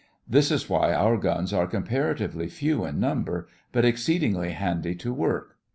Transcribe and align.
This 0.27 0.49
is 0.49 0.67
why 0.67 0.93
our 0.95 1.15
guns 1.15 1.53
are 1.53 1.67
comparatively 1.67 2.47
few 2.47 2.85
in 2.85 2.99
number, 2.99 3.47
but 3.71 3.85
exceedingly 3.85 4.49
handy 4.53 4.95
to 4.95 5.13
work. 5.13 5.57